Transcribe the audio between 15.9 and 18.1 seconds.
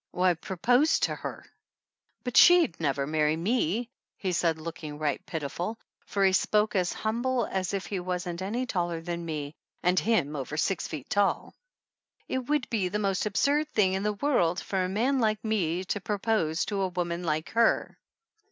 propose to a woman like her